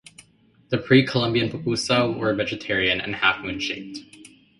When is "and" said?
2.99-3.15